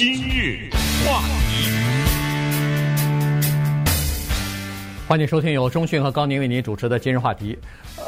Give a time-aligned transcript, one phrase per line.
[0.00, 0.70] 今日
[1.04, 1.20] 话
[1.50, 1.68] 题，
[5.06, 7.58] 欢迎收听由中讯和高宁为您主持的今日话题。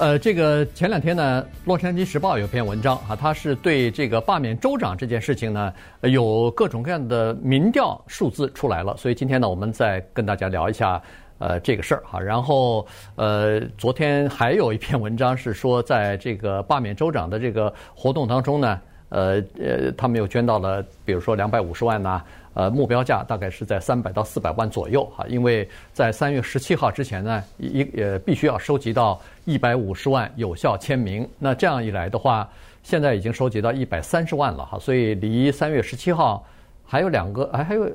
[0.00, 5.70] 呃，这个前两天呢，《洛杉矶时报》有篇文章啊，它是对这个罢免州长这件事情呢，
[6.00, 8.97] 有各种各样的民调数字出来了。
[8.97, 10.99] 所以今天呢，我们再跟大家聊一下
[11.37, 12.19] 呃这个事儿哈。
[12.19, 12.87] 然后
[13.17, 18.80] 呃，昨天还有一篇文章是说，在这个罢免州长的这个活动当中呢。
[19.12, 22.24] 呃呃，他们又捐到了，比如说两百五十万呐、啊，
[22.55, 32.48] 呃，目标价大概是在三百到四百万左右哈，因为在三月十七号之前呢，一呃必须要收集到一百五十万有效签名，那这样一来的话，
[32.83, 36.42] 现在已经收集到一百三十万了哈，所以离三月十七号
[36.83, 37.86] 还有两个，哎还有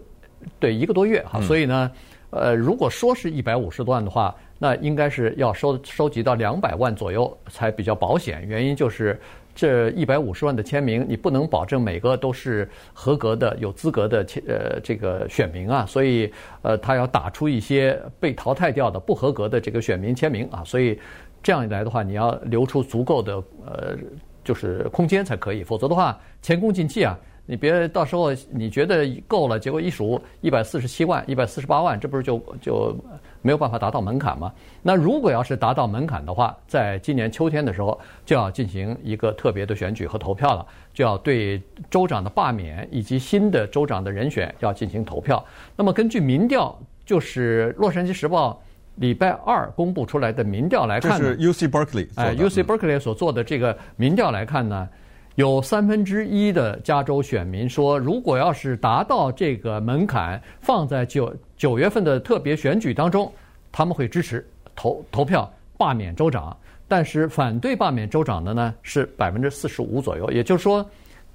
[0.60, 1.92] 对一个多月哈，所以呢，
[2.30, 9.20] 呃，如果说是一百五十多万的话，那应该是要收收集到两百万左右才比较保险，原因就是。
[9.58, 21.00] 这一百五十万的签名，你不能保证每个都是合格的、有资格的签呃这个选民啊，所以呃他要打出一些被淘汰掉的不合格的这个选民签名啊，所以
[21.42, 23.98] 这样一来的话，你要留出足够的呃
[24.44, 27.18] 就是空间才可以，否则的话前功尽弃啊。
[27.50, 32.96] 你别到时候你觉得够了，结果一数一百四十七万、一百四十八万，这不是就就
[33.42, 34.52] 没有办法达到门槛吗？
[34.84, 45.44] 那如果要是达到门槛的话，在今年秋天的时候就要进行一个特别的选举和投票了，就要对州长的罢免以及新的州长的人选要进行投票。
[45.78, 48.52] 那么根据民调，就是《洛杉矶时报》
[48.96, 54.90] 礼拜二公布出来的民调来看，这是 UC Berkeley 哎，UC Berkeley 所做的这个民调来看呢。
[55.38, 63.32] 有三分之一的加州选民说，如果要是达到这个门槛，放在九九月份的特别选举当中，
[63.72, 64.44] 他们会支持
[64.76, 66.58] 投投票罢免州长。
[66.88, 70.28] 但是反对罢免州长的呢是百分之四十五左右。
[70.32, 70.84] 也就是说，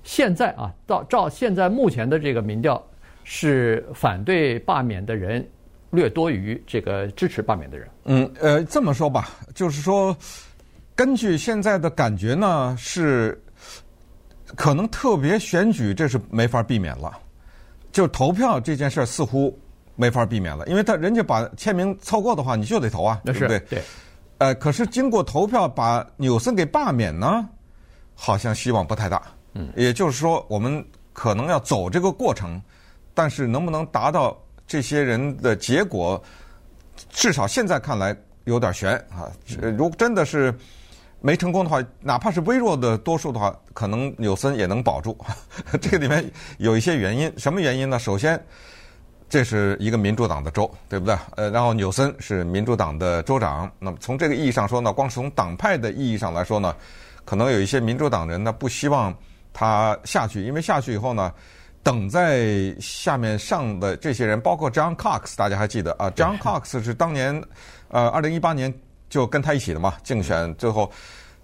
[0.03, 2.85] 现在啊，到照现在目前的这个民调，
[3.23, 5.49] 是反对罢免的人
[5.91, 7.89] 略多于这个支持罢免的人。
[8.07, 10.17] 嗯，呃，这么说吧，就是说，
[10.97, 13.41] 根据现在的感觉呢是。
[14.57, 17.13] 可能特别选举这是没法避免了，
[17.91, 19.59] 就投票这件事儿似乎
[19.97, 23.59] 没法避免了，因为他人家把签名凑够的话，你就得投啊，对不对？
[23.61, 23.83] 对。
[24.39, 27.49] 呃，可是经过投票把纽森给罢免呢，
[28.15, 29.23] 好像希望不太大。
[29.55, 29.69] 嗯。
[29.77, 32.61] 也就是说，我们可能要走这个过程，
[33.15, 34.37] 但是能不能达到
[34.67, 36.23] 这些人的结果，
[37.11, 39.31] 至少现在看来有点悬啊。
[39.77, 40.53] 如果真的是。
[41.25, 45.17] 没成功的话，哪怕是微弱的多数的话，可能纽森也能保住。
[45.81, 46.29] 这个里面
[46.59, 47.97] 有一些原因，什么原因呢？
[47.97, 48.45] 首先，
[49.29, 51.17] 这是一个民主党的州，对不对？
[51.37, 53.71] 呃，然后纽森是民主党的州长。
[53.79, 56.75] 那么从这个意义上说呢，光是从党派的意义上来说呢，
[57.25, 59.17] 可能有一些民主党人呢不希望
[59.53, 61.33] 他下去，因为下去以后呢，
[61.85, 67.41] 等在下面上的这些人，包括 John Cox，大家还记得啊？John Cox 是当年
[67.91, 68.75] 呃二零一八年。
[69.13, 70.91] 就跟他一起的嘛，竞选最后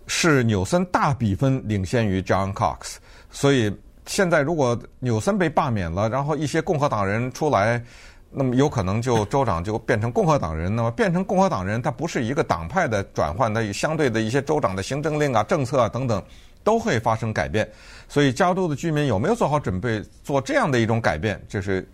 [0.06, 2.96] 是纽森大比分领先于 John Cox，
[3.30, 3.70] 所以
[4.06, 7.84] 现在如果纽森被罢免了，然后一些共和党人出来，
[8.30, 10.74] 那么有可能就州长就变成共和党人。
[10.74, 16.24] 那么变成共和党人，他不是一个党派的转换，那相对的一些州长的行政令啊、政策啊等等
[16.64, 17.70] 都会发生改变。
[18.08, 21.86] 所以加州的居民有没有做好准备做这样的一种改变，这是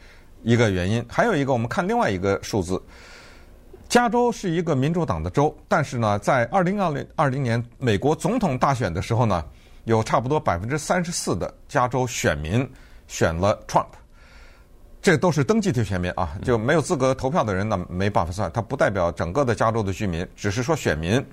[0.45, 1.05] 一个原因。
[1.09, 2.81] 还有一个，我们看另外一个数字。
[3.95, 9.45] 加州是一个民主党的州，但是呢，在二零二零二零年美国总统大选的时候呢，
[9.85, 12.69] 有差不多百分之三十四的加州选民
[13.07, 13.87] 选了 Trump，
[15.01, 21.25] 这都是登记的选民啊，就没有资格投票的人呢，没办法算，它不代表整个的加州的居民，只是说选民。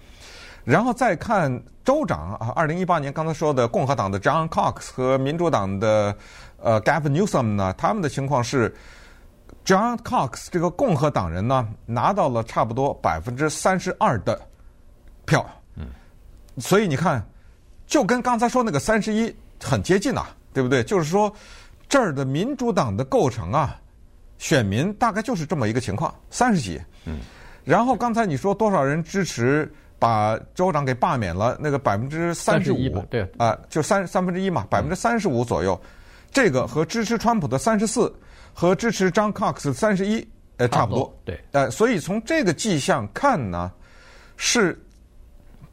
[0.63, 1.51] 然后再看
[1.83, 6.15] 州长啊，二零一八年刚才说的共和党的 John Cox 和民主党的
[6.61, 8.71] 呃 Gavin Newsom 呢，他们的情况是。
[9.63, 14.39] John Cox 这个共和党人呢，拿到了差不多百分之三十二的
[15.23, 15.45] 票，
[15.75, 15.85] 嗯，
[16.57, 17.23] 所以你看，
[17.85, 19.33] 就跟刚才说那个三十一
[19.63, 20.83] 很接近呐，对不对？
[20.83, 21.31] 就是说，
[21.87, 23.79] 这儿的民主党的构成啊，
[24.39, 27.19] 选民大概就是这么一个情况，三十几，嗯，
[27.63, 31.55] 然后刚才你说多少人支持把州长给罢免了？
[31.59, 35.79] 那个百分之三十五，对，啊，就三三分之一嘛，百分之三十五左右，
[36.31, 38.11] 这个和支持川普的三十四。
[38.53, 40.27] 和支持 John Cox 三十一，
[40.57, 43.71] 呃，差不多，对，呃，所以从这个迹象看呢，
[44.37, 44.79] 是，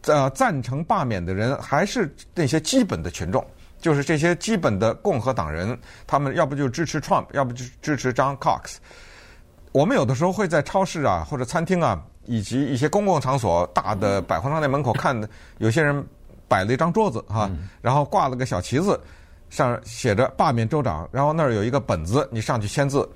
[0.07, 3.45] 呃，赞成罢免的人还是那些基本的群众，
[3.81, 8.77] 就是这些基本的共和党人，他们要不就支持 Trump，要不就支持 John Cox。
[9.73, 15.21] 我们有的时候会在超市啊，或者餐厅啊，以及一些公共场所、大的百货商店门口看，
[15.59, 16.03] 有些人
[16.49, 17.51] 摆了一张桌子哈，
[17.83, 18.99] 然后挂了个小旗子。
[19.51, 23.09] 上写着罢免州长，然后那儿有一个本子，你上去签字。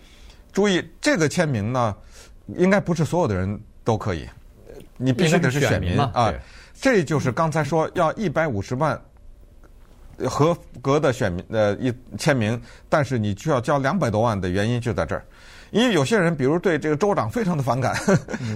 [0.52, 1.96] 注意，这个签名呢，
[2.56, 4.28] 应该不是所有的人都可以，
[4.96, 6.32] 你必须得是选民啊。
[6.80, 9.00] 这就是刚才说要一百五十万
[10.26, 15.24] 合格的选民呃一签名，但是你需要交两百多万的原因就在这儿，
[15.70, 17.94] 因为有些人比如对这个州长非常的反感，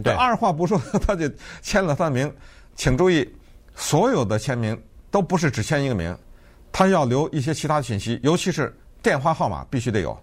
[0.02, 1.30] 对，二话不说 他就
[1.62, 2.32] 签了他的名。
[2.74, 3.26] 请注意，
[3.74, 4.78] 所有的签名
[5.10, 6.14] 都不是只签一个名。
[6.78, 8.70] 他要留一些其他的信息，尤其是
[9.02, 10.14] 电话号码必须得有。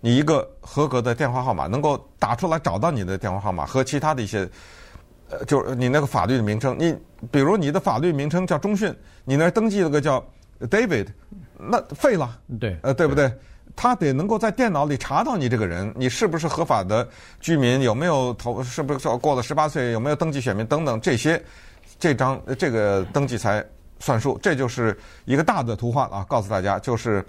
[0.00, 4.48] 你一个合格的电话号码能够打出来找到你的电话号码和其他的一些，
[5.28, 6.74] 呃，就是你那个法律的名称。
[6.78, 6.96] 你
[7.30, 8.90] 比如你的法律名称叫中讯，
[9.26, 10.26] 你那登记了个叫
[10.60, 11.08] David，
[11.58, 12.40] 那废了。
[12.58, 13.30] 对，呃，对不对？
[13.76, 17.06] 他得能够在电脑里查到你这个人，你是不是合法的
[17.38, 21.44] 居民，有没有投，是不是说过了十八岁，有没有登记选民等等这些，
[21.98, 23.62] 这张这个登记才。
[23.98, 26.24] 算数，这就是一个大的图画啊！
[26.28, 27.24] 告诉大家，就是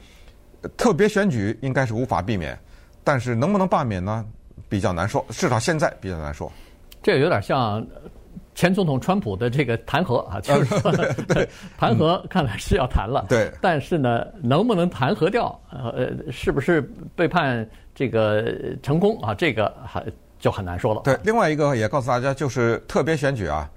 [0.78, 2.58] 特别选举应该是无法避免，
[3.04, 4.26] 但是能不能罢免呢？
[4.68, 6.52] 比较难说，至少现在比较难说。
[7.02, 7.84] 这有点像
[8.54, 10.92] 前总统川普的这个弹劾啊， 就是说
[11.78, 15.60] 弹劾看来是要弹了，对，但是呢，能不能弹劾掉？
[15.72, 16.82] 呃，是不是
[17.16, 18.46] 被判这个
[18.84, 19.34] 成功啊？
[19.34, 20.06] 这个还
[20.38, 21.02] 就很难说了。
[21.04, 23.68] 对，另外一个也告诉大家，就是特别选举啊。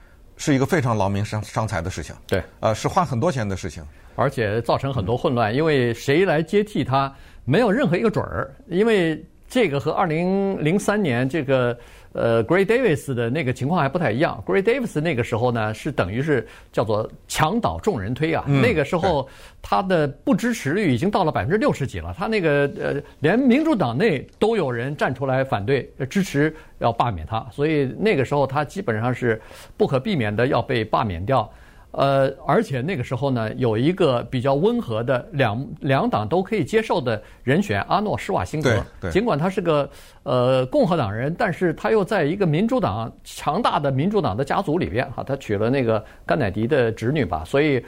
[0.45, 3.81] 是一个非常劳民伤伤财的事情，对，呃，是花很多钱的事情，
[4.17, 11.79] 而且造成很多混乱，因为谁来接替他，没有任何一个准儿，因为这个和二零零三年这个。
[12.13, 14.43] 呃，Gray Davis 的那个情况还不太一样。
[14.47, 18.45] Gray Davis 那个时候呢，是等于是叫做墙倒众人推啊。
[18.47, 19.29] 嗯、那个时候
[19.61, 22.15] 他的不支持率已经到了百分之六十几了。
[22.19, 29.41] 他那个呃，连民主党内都有人站出来反对支持要罢免他，所以那个时候他基本上是
[29.77, 31.51] 不可避免的要被罢免掉。
[31.93, 38.83] 呃，而且那个时候呢，有一个比较温和的两两党都可以接受的人选阿诺施瓦辛格。
[39.11, 39.89] 尽管他是个
[40.23, 47.85] 呃共和党人，但是他又在一个民主党强大的民主党的家族里边哈，他娶了那个甘乃迪的侄女吧，所以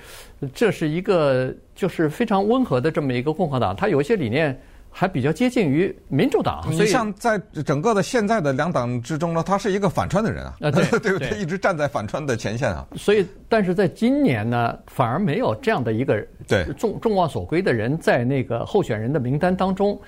[0.53, 4.59] 这是一个就是非常温和的这么一个共和党，他有一些理念。
[4.97, 7.37] 还比较接近于民主党，所以像在
[7.67, 11.37] 整个的现在的两党之中呢，他是一个反川的人啊，啊对 对不对？
[11.37, 12.87] 一直站在反川的前线啊。
[12.95, 20.01] 所以，但是在今年呢，反而没有这样的一个对众众望所归的人在那个候选人的名单当中，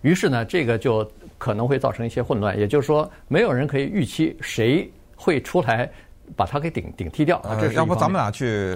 [0.00, 1.06] 于是呢，这个就
[1.36, 2.58] 可能会造成一些混乱。
[2.58, 5.86] 也就是说，没有人可以预期谁会出来
[6.34, 7.38] 把他给顶顶替掉。
[7.60, 8.74] 这是要不咱们俩去？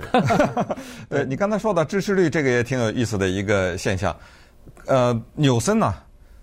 [1.09, 4.15] 呃 你刚才说的支持率，这个也挺有意思的一个现象。
[4.87, 5.95] 呃，纽森呢，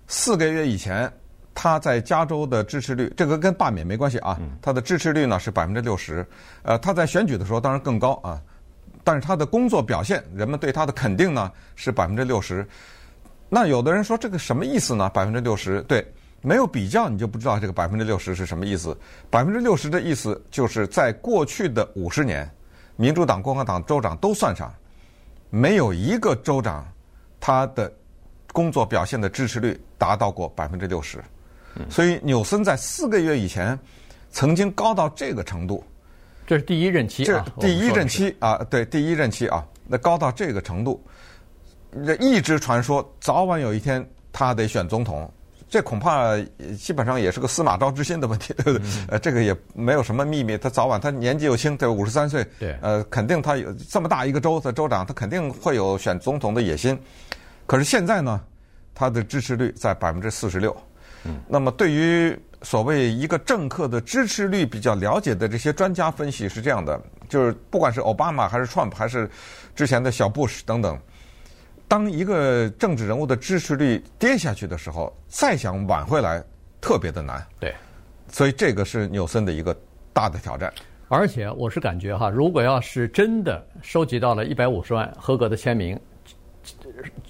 [0.06, 1.10] 四个月以前
[1.54, 4.38] 他在加州的支持率，这个跟罢免没关系啊。
[4.60, 6.26] 他的支持率呢是百分之六十。
[6.62, 8.42] 呃，他在选举的时候当然更高啊，
[9.02, 12.66] 但是他的工作表现，人们对他的肯定呢是百分之六十。
[13.48, 15.08] 那有的人说这个什么意思呢？
[15.08, 16.06] 百分之六十，对，
[16.42, 18.94] 没有比较你就不知道这个百分之六十是什么意思。
[19.30, 22.50] 百分之六十的意思就是在过去的五十年，
[22.96, 24.70] 民主党、共和党州长都算上，
[25.50, 26.86] 没有一个州长
[27.40, 27.90] 他的。
[28.54, 31.18] 工作表现的支持率达到过百分之六十，
[31.90, 33.76] 所以纽森在四个月以前
[34.30, 35.82] 曾经高到这个程度，
[36.46, 41.02] 这是第一任期啊，第一任期啊，对，第一任期啊，那高到这个程度，
[42.20, 45.28] 一直传说早晚有一天他得选总统，
[45.68, 46.36] 这恐怕
[46.78, 48.88] 基本上也是个司马昭之心的问题，对不对？
[49.08, 56.96] 呃，这个也没有什么秘密，他早晚他年纪又轻，对，五十三岁，对，呃，肯定他有这么大一个州的州长，他肯定会有选总统的野心。
[57.66, 58.40] 可是现在呢，
[58.94, 60.76] 他的支持率在百分之四十六。
[61.24, 69.28] 嗯，那么对于所谓一个政客的支持率比较了解的这些专家分析是这样的，就是不管是奥巴马还是 Trump 还是
[69.74, 70.98] 之前的小布什等等，
[71.88, 76.44] 当一个政治人物的支持率跌下去的时候，再想挽回来
[76.78, 77.42] 特别的难。
[77.58, 77.74] 对，
[78.28, 79.74] 所以这个是纽森的一个
[80.12, 80.70] 大的挑战。
[81.08, 85.98] 而且我是感觉哈，如果要是真的收集到了一百五十万合格的签名。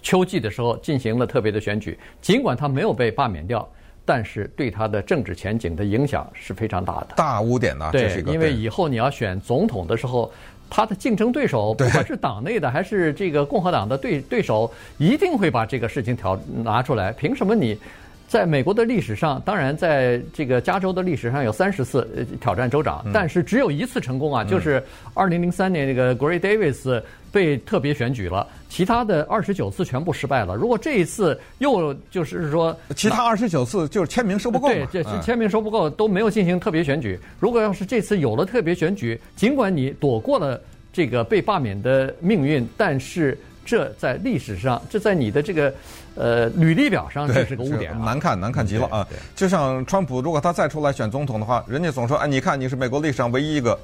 [0.03, 3.69] 秋季的时候进行了特别的选举，尽管他没有被罢免掉，
[4.05, 7.09] 但是对他的政治前景的影响是非常大的。
[7.17, 7.91] 大污点呢？
[7.93, 10.31] 对，因为以后你要选总统的时候，
[10.69, 17.12] 他的竞争对手，不管是党内的还是这个共和党的对对手，一定会把这个事情挑拿出来。
[17.12, 17.79] 凭什么你？
[18.26, 27.00] 在美国的历史上，当然在这个加州的历史上有三十次挑战州长，但是只有一次成功啊，就是二零零三年那个 Gray Davis
[27.35, 30.55] 被特别选举了，其他的二十九次全部失败了。
[30.55, 37.19] 如果这一次又就是说，其他二十九次就是签名收不够，对，这签名收不够都没有进行特别选举。
[37.41, 40.61] 如果要是这次有了特别选举，尽管你躲过了
[40.93, 43.37] 这个被罢免的命运，但是。
[43.67, 45.73] 这在历史上，这在你的这个
[46.17, 49.09] 呃履历表上，这是个污点，难看难看极了啊！
[49.35, 53.81] 就像川普，如果他再出来选总统的话，人家总说，哎，你看你是美国历史上唯一一个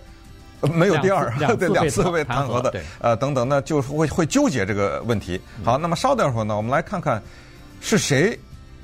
[0.68, 5.40] 没有第二，对两次被弹劾的，呃等等，那就会会纠结这个问题。
[5.64, 7.22] 好，那么稍等会儿呢，我们来看看
[7.80, 8.38] 是谁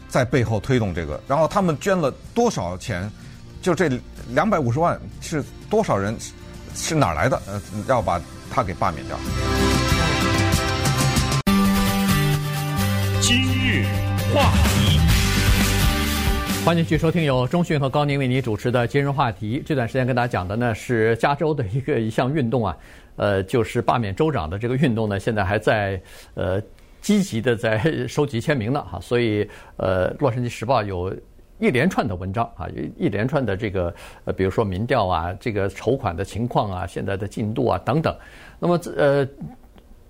[0.08, 3.10] 在背后推动这个，然后他们捐了多少钱？
[3.62, 3.90] 就这
[4.28, 6.16] 两百五十万是多少人？
[6.74, 7.40] 是哪来的？
[7.46, 9.16] 呃，要把他给罢免掉。
[13.22, 13.86] 今日
[14.34, 15.00] 话题，
[16.66, 19.62] 欢迎继续收听由中讯和高宁为你主持的今日话题。
[19.64, 22.76] 这段时间跟大家讲的呢是加州的一个一项运动啊，
[23.14, 26.02] 呃，就是罢免州长的这个运动呢，现在还在
[26.34, 26.60] 呃
[27.00, 31.16] 积极的在 收集签名呢哈，所以呃，《洛杉矶时报》有。
[31.58, 32.66] 一连串的文章啊，
[32.98, 33.94] 一连串的这个
[34.24, 38.14] 呃，比如说民调啊，这个筹款的情况啊，现在的进度啊等等。
[38.58, 39.26] 那么呃，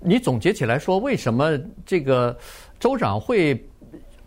[0.00, 2.36] 你总结起来说，为什么这个
[2.80, 3.54] 州长会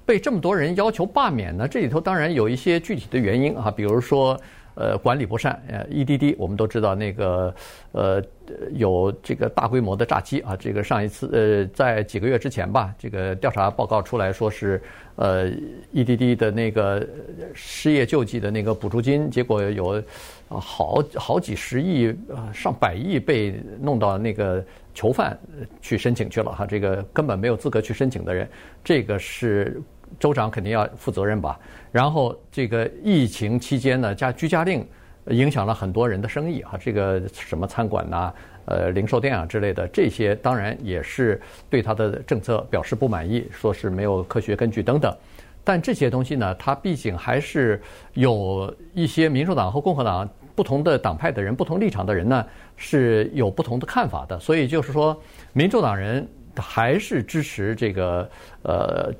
[0.10, 1.68] 被这么多人要求罢免呢？
[1.68, 4.36] 这里头当然有一些具体的原因啊，比如说。
[4.76, 7.54] 呃，管理不善，呃，EDD，我们都知道那个，
[7.92, 8.24] 呃，
[8.72, 10.56] 有这个大规模的诈欺啊。
[10.56, 14.82] 这个上一次，呃，在几个月之前吧，这个调查报告出来说是，
[15.18, 15.52] 呃
[15.94, 17.06] ，EDD 的那个
[17.54, 20.02] 失业救济的那个补助金，结果有
[20.48, 22.16] 好好几十亿，
[22.54, 24.64] 上百亿被弄到那个
[24.94, 25.38] 囚犯
[25.82, 26.66] 去申请去了哈。
[26.66, 28.48] 这个根本没有资格去申请的人，
[28.82, 29.82] 这个是。
[30.18, 31.60] 州长肯定要负责任吧。
[31.92, 34.88] 然后这个疫情期间呢，加居家令
[35.28, 36.78] 影响了很多人的生意啊。
[36.80, 38.34] 这个什么餐馆呐、
[38.66, 45.16] 呃零售店啊之类的，这些当然也是对他的政策表示不满意，说是没有科学根据等等。
[45.64, 47.82] 但这些东西呢，他毕竟还是
[48.14, 52.46] 有一些民主党和共和党不同的党派的人、不同立场的人呢，
[52.78, 54.40] 是有不同的看法的。
[54.40, 55.20] 所以就是说，
[55.54, 58.30] 民主党人还是支持这个
[58.62, 59.12] 呃。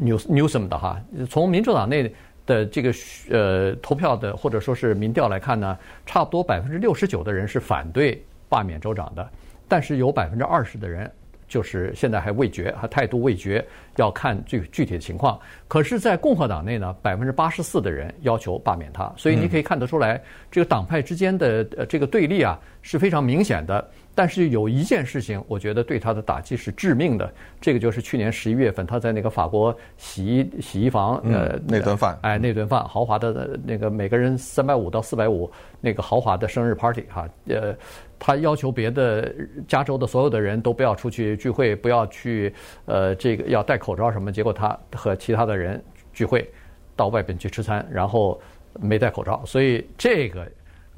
[0.00, 2.12] News Newsom 的哈，从民主党内
[2.46, 2.92] 的这个
[3.30, 5.76] 呃投票的或者说是民调来看呢，
[6.06, 9.28] 差不多百分之六十九的人是反对罢免州长的，
[9.66, 11.10] 但是有百分之二十的人
[11.46, 13.64] 就是现在还未决，还态度未决，
[13.96, 15.38] 要看具具体的情况。
[15.66, 23.90] 可是，在共和党内呢，百分之八十四的人要求罢免他，所以你可以看得出来，这个党派之间的呃这个对立啊是非常明显的。
[24.18, 27.32] 但是有一件事情，我觉得对他的打击是致命的。
[27.60, 35.48] 这个就是去年十一月份，他在那个法国洗衣洗衣房，呃，那顿饭，哎，那顿饭豪华的那个每个人三百五到四百五，
[35.80, 37.72] 那个豪华的生日 party 哈，呃，
[38.18, 39.32] 他要求别的
[39.68, 42.52] 加州的所有的人都不要出去聚会，不要去，
[42.86, 44.32] 呃，这个要戴口罩什么。
[44.32, 45.80] 结果他和其他的人
[46.12, 46.50] 聚会，
[46.96, 48.40] 到外边去吃餐，然后
[48.80, 50.44] 没戴口罩，所以这个。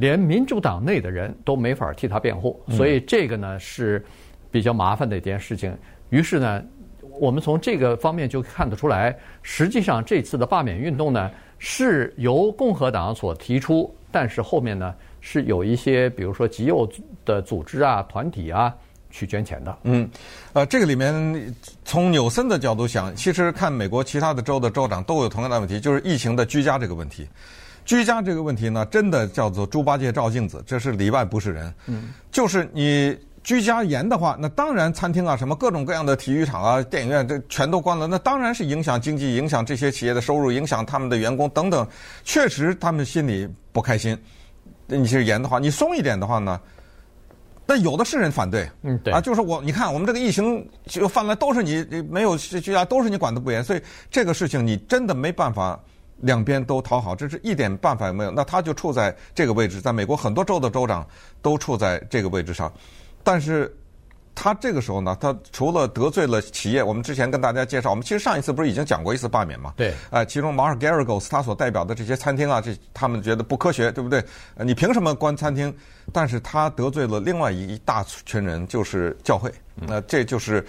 [0.00, 4.02] 连民主党内的人都没法替他辩护，所以这个呢是
[4.50, 5.76] 比较麻烦的一件事情。
[6.08, 6.62] 于是呢，
[7.20, 16.90] 我们从这个方面就看得出来，实际上这次的罢免运动呢是由共和党所提出，但是后面呢是有一些，比如说极右
[17.26, 18.74] 的组织啊、团体啊
[19.10, 19.76] 去捐钱的。
[19.82, 20.08] 嗯，
[20.54, 21.54] 呃，这个里面
[21.84, 27.28] 从纽森的角度想，其实看美国其他的州的州长都有同样的问题，就是疫情的居家这个问题。
[27.90, 31.74] 居家这个问题呢，真的叫做猪八戒照镜子，这是里外不是人。
[31.86, 41.84] 嗯，就是你居家严的话，那当然餐厅啊，什么各种各样的体育场啊、电影院这全都关了，那当然是影响经济，影响这些企业的收入，影响他们的员工等等。
[42.22, 44.16] 确实，他们心里不开心。
[44.86, 46.60] 你是严的话，你松一点的话呢，
[47.66, 48.70] 那有的是人反对。
[48.82, 53.82] 嗯，对啊，就是我，你看我们这个疫情就泛滥，都是你没有居家，都是你管的不严，所以
[54.12, 55.76] 这个事情你真的没办法。
[56.20, 58.30] 两边都讨好，这是一点办法也没有。
[58.30, 61.06] 那他就处在这个位置，在美国很多州的州长
[61.42, 62.72] 都处在这个位置上。
[63.22, 63.74] 但是
[64.34, 69.74] 他这个时候呢，他除了得罪了企业，我们之前跟大家介绍，我们其实上一次不是已经讲过一次罢免嘛？
[69.76, 69.92] 对。
[70.10, 74.24] 哎，其中马尔 Geragos 他所代表的这些餐厅啊，这他们觉得不科学，对不对？
[74.56, 75.74] 你凭什么关餐厅？
[76.12, 79.52] 但是他得罪了另外一大群人，就是教会。
[79.74, 80.64] 那这就是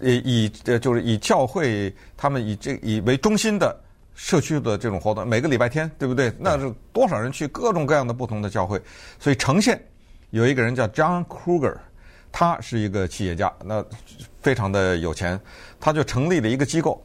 [0.00, 3.76] 以以呃，就是以教会他们以这以为中心的。
[4.22, 6.30] 社区的这种活动，每个礼拜天，对不对？
[6.38, 8.80] 那是多少人去各种各样的不同的教会。
[9.18, 9.82] 所以城县
[10.28, 11.74] 有一个人叫 John Kruger，
[12.30, 13.82] 他是一个企业家，那
[14.42, 15.40] 非常的有钱，
[15.80, 17.02] 他就成立了一个机构。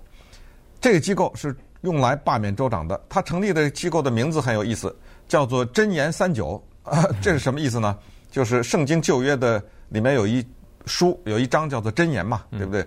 [0.81, 3.01] 这个机构是用来罢免州长的。
[3.07, 4.93] 他成立的机构的名字很有意思，
[5.25, 6.61] 叫做“箴言三九”。
[6.83, 7.97] 啊，这是什么意思呢？
[8.29, 10.45] 就是圣经旧约的里面有一
[10.85, 12.85] 书，有一章叫做箴言嘛，对不对？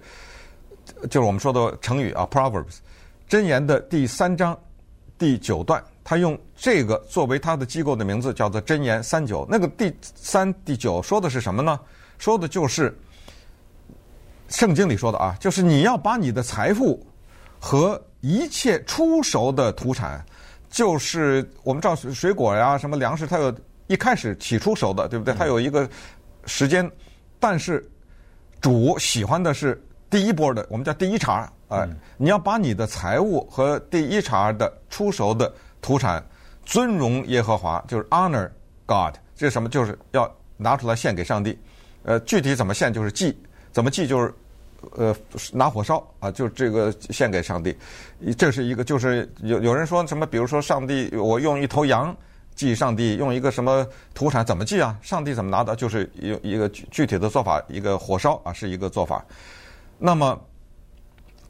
[1.08, 2.76] 就是我们说的成语啊，Proverbs。
[3.28, 4.58] 箴言的第三章
[5.18, 9.46] 第九段，他用这个作为他的机构的名字，叫做箴言三九。
[9.50, 11.78] 那个第三、第九说的是什么呢？
[12.18, 12.96] 说的就是
[14.48, 17.06] 圣经里说的啊，就是你要把你的财富
[17.60, 20.24] 和一切初熟的土产，
[20.70, 23.54] 就是我们知道水果呀、什么粮食，它有
[23.88, 25.34] 一开始起初熟的，对不对？
[25.34, 25.86] 它有一个
[26.46, 26.90] 时间，
[27.38, 27.86] 但是
[28.58, 36.24] 主喜欢的是第一波的，我们叫第一茬哎、你要把你的财物和第一茬的出熟的土产
[36.64, 38.48] 尊荣耶和华，就是 honor
[38.86, 39.68] God，这是什么？
[39.68, 41.58] 就是要拿出来献给上帝。
[42.04, 43.36] 呃，具体怎么献就是祭，
[43.70, 44.34] 怎么祭就是，
[44.96, 45.14] 呃，
[45.52, 47.76] 拿火烧啊，就这个献给上帝。
[48.38, 52.16] 这是一个，就是有有人说什么，比如说上帝，我用一头羊
[52.54, 54.96] 祭上帝，用一个什么土产怎么祭啊？
[55.02, 55.76] 上帝怎么拿的？
[55.76, 59.22] 就是有一个具体的做法，一个火烧啊，是一个做法。
[59.98, 60.40] 那么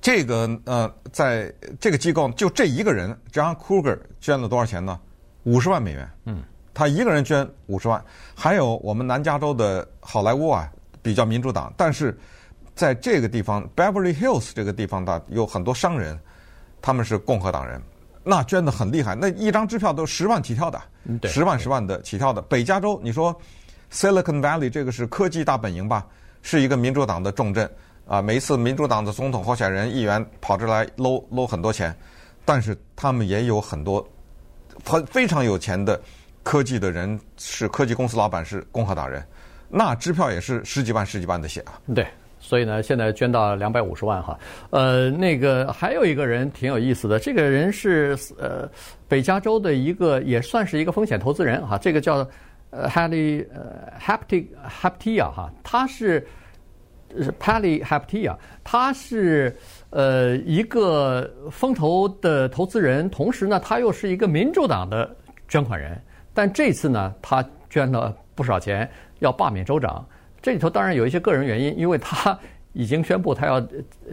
[0.00, 4.98] 这个呃，在这个机构就这一个人，John Kruger 捐了多少钱呢？
[5.44, 6.10] 五十万美元。
[6.24, 6.42] 嗯。
[6.74, 8.00] 他一个人捐五十万，
[8.36, 10.70] 还有我们南加州的好莱坞啊，
[11.02, 12.16] 比较民主党，但是
[12.76, 16.16] 在这个地方 Beverly Hills 这个地方的有很多商人，
[16.80, 17.82] 他们是共和党人，
[18.22, 20.80] 那捐的很厉害，那一张支票都十万起跳的，
[21.24, 22.40] 十万十万的起跳的。
[22.42, 23.36] 北加州，你说
[23.90, 26.06] Silicon Valley 这个是科技大本营吧，
[26.42, 27.68] 是一个民主党的重镇
[28.08, 31.94] 啊，每一次民主党的总统候选人、议员跑这来搂搂很多钱，
[32.44, 34.04] 但是他们也有很多
[34.84, 36.00] 很非常有钱的。
[36.44, 39.22] 科技的人是科技公司老板，是共和党人，
[39.68, 41.78] 那支票也是十几万、十几万的写啊。
[41.94, 42.06] 对，
[42.40, 44.38] 所以呢，现在捐到两百五十万哈。
[44.70, 48.66] 呃，那个还有一个人挺有意思的，这个人是呃
[49.06, 51.76] 北加州的一个，也算是一个风险投资人哈。
[51.76, 52.26] 这个叫
[52.70, 56.26] 呃 Haley 呃 Haptic Haptia 哈，他是
[57.16, 59.56] 是 Pally Haptia，他是
[59.90, 65.16] 呃一个风投的投资人，同时呢，他又是一个民主党的
[65.48, 66.00] 捐款人。
[66.34, 68.88] 但这次呢，他捐了不少钱，
[69.18, 70.06] 要罢免州长。
[70.40, 72.38] 这里头当然有一些个人原因，因为他
[72.72, 73.60] 已经宣布他要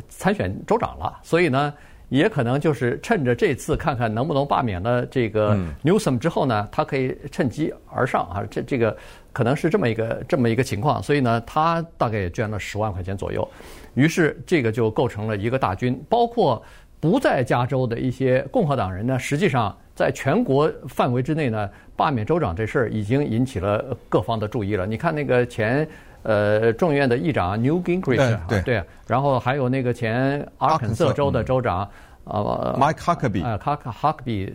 [0.09, 1.71] 参选州长了，所以呢，
[2.09, 8.43] 也可能就是趁着这次看看能不能罢免了这个 Newsom 之后呢，他可以趁机而上啊。
[8.49, 8.97] 这这个
[9.35, 13.45] 可能是这么一个这么一个情况，所以呢，他大概也捐了十万块钱左右。
[13.93, 16.63] 于是这个就构成了一个大军，包括
[17.01, 19.75] 不在加州的一些共和党人呢，实际上。
[19.95, 24.85] 在全国范围之内呢，罢免州长这事儿已经引起了各方的注意了。
[24.85, 25.87] 你看那个前
[26.23, 31.89] 呃众议院的议长 Newt Gingrich，对对，然后还有那个前阿肯色州的州长。
[32.25, 34.51] 呃，Mike Huckabee，呃，Huckabee，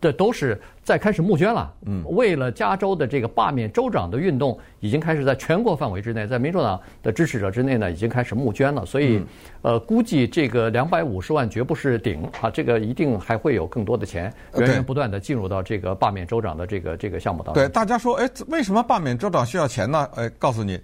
[0.00, 1.72] 这都是在开始募捐了。
[1.86, 8.84] 嗯，为了加州的这个罢免州长的运动，已经开始在全国范围之内，在民主党的支持者之内呢，已经开始募捐了。
[8.84, 9.22] 所以，
[9.62, 17.62] 呃，估计这个两百五十万绝不是顶啊，这个一定还会有更多的钱源源不断的进入到这个罢免州长的这个这个项目当中。
[17.62, 20.08] 对，大家说，哎，为什么罢免州长需要钱呢？
[20.16, 20.80] 哎，告诉你，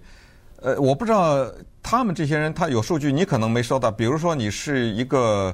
[0.61, 1.45] 呃，我不知道
[1.83, 3.91] 他们这些人他有数据，你可能没收到。
[3.91, 5.53] 比如说，你是一个。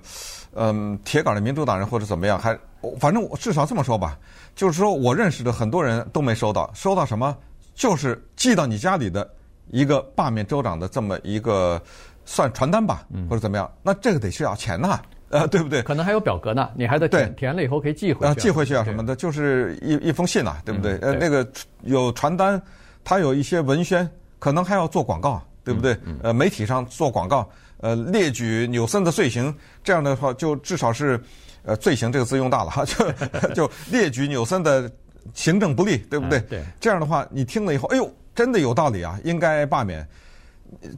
[0.56, 2.58] 嗯，铁杆的民主党人或者怎么样，还
[3.00, 4.18] 反正我至少这么说吧，
[4.56, 7.36] 就是说我认识的很多人都没收到，收到什么？
[7.74, 9.30] 就是寄到你家里的
[9.70, 11.82] 一个罢免州长的这么一个
[12.26, 13.70] 算传单吧，或者怎么样？
[13.84, 15.82] 那这个得需要钱呐，呃， 对不对？
[15.82, 18.26] 可能还有表格呢，你还得填填了以后可以寄回去。
[18.26, 20.98] 啊，寄回去啊什么的，就是一一封信呐，对不对？
[21.02, 21.46] 呃，那个
[21.82, 22.62] 有传单，
[23.04, 25.98] 它有一些文宣，可能还要做广告，对不对？
[26.24, 27.46] 呃，媒体上做广告。
[27.82, 31.22] 呃，列举纽森的罪行，这样的话就至少是，
[31.64, 33.12] 呃，罪行这个字用大了哈， 就
[33.54, 34.90] 就列举纽森的
[35.34, 36.40] 行政不力，对不对？
[36.42, 36.64] 对。
[36.80, 40.08] 这样的话，你听了以后，哎呦，真的有道理啊，应该罢免。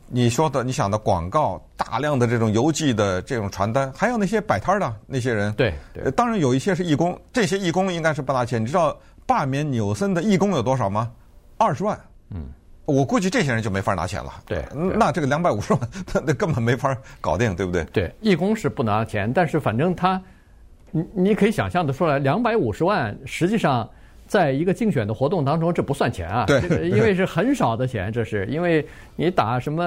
[0.08, 6.10] 你说的，你想的广告，大量的这种邮寄的这种传单，还有那些摆摊的那些人，对对。
[6.12, 8.62] 当然有一些是义工，这些义工应该是不拿钱。
[8.62, 11.12] 你知道罢免纽森的义工有多少吗？
[11.58, 12.00] 二十万。
[12.30, 12.48] 嗯。
[12.88, 14.32] 我估计这些人就没法拿钱了。
[14.46, 15.82] 对，那这个两百五十万，
[16.26, 17.84] 那根本没法搞定，对不对？
[17.92, 20.22] 对，义工是不拿钱，但是反正他，
[20.92, 23.88] 你你可以想象的出来，两百五十万实际上
[24.26, 26.46] 在一个竞选的活动当中，这不算钱啊。
[26.46, 29.84] 对， 因为是很少的钱，这是因为你打什么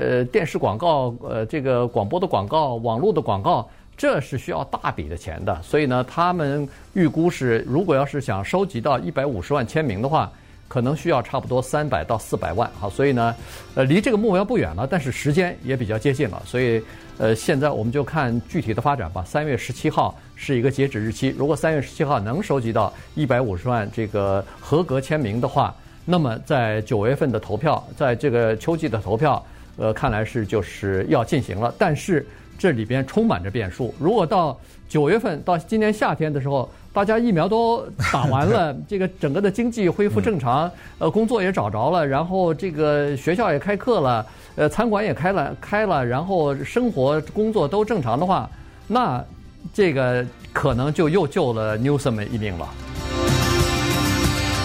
[0.00, 5.60] 呃电视广告、呃这个广播的广告、网络的广告，这是需要大笔的钱的。
[5.60, 10.30] 所以呢，他们预估是，如果要是想收集到一百五十万签名的话。
[10.68, 13.34] 可能需要差不多三百到四百万，好，所以呢，
[13.74, 16.80] 呃，离这个目标不远了，但是时间也比较接近了，所以，
[17.16, 19.24] 呃，现在我们就看具体的发展吧。
[19.26, 29.42] 三月十七号是一个截止日期，如果三月十七号能收集到一百五十万这个合格签名的话，那么在九月份的投票，在这个秋季的投票，
[29.78, 31.74] 呃，看来是就是要进行了。
[31.78, 32.26] 但是
[32.58, 33.94] 这里边充满着变数。
[33.98, 48.48] 如果到九月份，到今年夏天的时候，大家疫苗都打完了， 这个整个的经济恢复正常，呃，工作也找着了，然后这个学校也开课了，呃，餐馆也开了开了，然后生活工作都正常的话，
[48.86, 49.24] 那
[49.72, 52.68] 这个可能就又救了 Newsom 一命了。